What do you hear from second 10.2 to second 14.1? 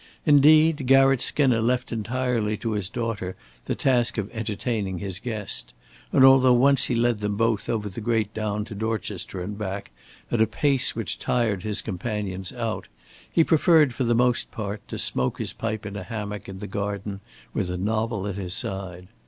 at a pace which tired his companions out, he preferred, for